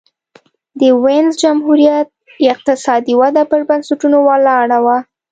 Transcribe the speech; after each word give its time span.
د 0.79 0.81
وینز 1.03 1.33
جمهوریت 1.43 2.07
اقتصادي 2.53 3.13
وده 3.21 3.43
پر 3.51 3.61
بنسټونو 3.69 4.17
ولاړه 4.27 4.77
وه. 4.85 4.97